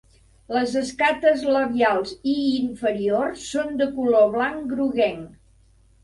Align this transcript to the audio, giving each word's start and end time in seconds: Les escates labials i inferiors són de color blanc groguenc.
Les 0.53 0.71
escates 0.79 1.41
labials 1.55 2.13
i 2.31 2.33
inferiors 2.59 3.43
són 3.49 3.77
de 3.83 3.89
color 3.99 4.25
blanc 4.37 4.65
groguenc. 4.71 5.29